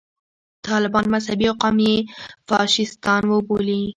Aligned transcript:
طالبان 0.67 1.05
مذهبي 1.15 1.45
او 1.49 1.55
قومي 1.63 1.93
فاشیستان 2.47 3.23
وبولي. 3.31 3.81